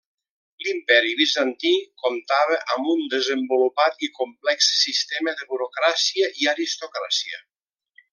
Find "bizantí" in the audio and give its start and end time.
1.17-1.73